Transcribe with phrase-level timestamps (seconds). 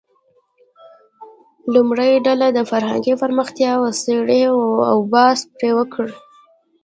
[1.73, 4.41] لومړۍ ډله دې فرهنګي پرمختیاوې وڅېړي
[4.89, 6.13] او بحث پرې وکړي.